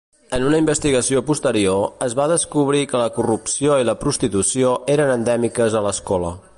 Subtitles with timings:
[0.35, 5.81] En una investigació posterior, es va descobrir que la corrupció i la prostitució eren endèmiques
[5.83, 6.35] a l'escola.